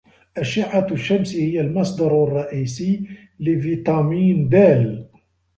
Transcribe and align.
أشعة 0.37 0.87
الشمس 0.91 1.35
هي 1.35 1.61
المصدر 1.61 2.23
الرئيسي 2.23 3.07
لفيتامين 3.39 4.49
د 4.49 4.55